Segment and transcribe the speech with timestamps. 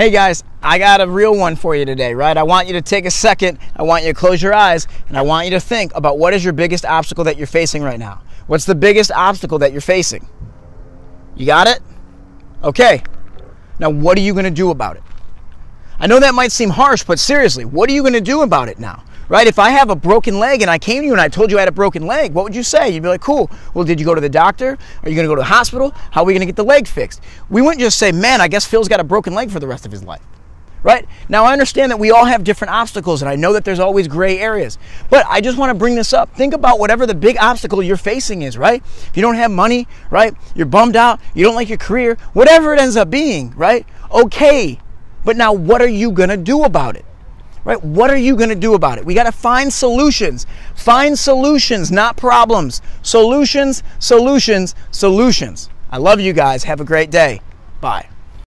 [0.00, 2.34] Hey guys, I got a real one for you today, right?
[2.34, 5.18] I want you to take a second, I want you to close your eyes, and
[5.18, 7.98] I want you to think about what is your biggest obstacle that you're facing right
[7.98, 8.22] now.
[8.46, 10.26] What's the biggest obstacle that you're facing?
[11.36, 11.82] You got it?
[12.64, 13.02] Okay.
[13.78, 15.02] Now, what are you going to do about it?
[15.98, 18.70] I know that might seem harsh, but seriously, what are you going to do about
[18.70, 19.04] it now?
[19.30, 19.46] Right?
[19.46, 21.56] If I have a broken leg and I came to you and I told you
[21.56, 22.90] I had a broken leg, what would you say?
[22.90, 23.48] You'd be like, cool.
[23.74, 24.76] Well, did you go to the doctor?
[25.04, 25.92] Are you going to go to the hospital?
[26.10, 27.20] How are we going to get the leg fixed?
[27.48, 29.86] We wouldn't just say, man, I guess Phil's got a broken leg for the rest
[29.86, 30.20] of his life.
[30.82, 31.06] Right?
[31.28, 34.08] Now, I understand that we all have different obstacles, and I know that there's always
[34.08, 34.78] gray areas.
[35.10, 36.34] But I just want to bring this up.
[36.34, 38.82] Think about whatever the big obstacle you're facing is, right?
[38.84, 40.34] If you don't have money, right?
[40.56, 43.86] You're bummed out, you don't like your career, whatever it ends up being, right?
[44.10, 44.80] Okay.
[45.24, 47.04] But now, what are you going to do about it?
[47.64, 47.82] Right?
[47.82, 49.04] What are you going to do about it?
[49.04, 50.46] We got to find solutions.
[50.74, 52.82] Find solutions, not problems.
[53.02, 55.68] Solutions, solutions, solutions.
[55.90, 56.64] I love you guys.
[56.64, 57.40] Have a great day.
[57.80, 58.08] Bye.